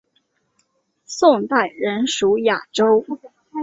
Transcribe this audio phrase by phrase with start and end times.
[1.05, 3.05] 宋代仍属雅州。